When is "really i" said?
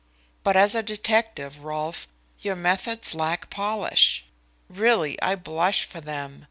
4.67-5.35